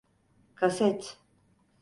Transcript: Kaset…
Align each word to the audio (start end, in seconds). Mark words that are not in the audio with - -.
Kaset… 0.55 1.17